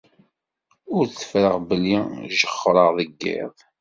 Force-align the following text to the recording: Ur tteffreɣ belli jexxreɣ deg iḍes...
Ur 0.95 1.03
tteffreɣ 1.07 1.55
belli 1.67 1.97
jexxreɣ 2.33 2.89
deg 2.97 3.21
iḍes... 3.35 3.59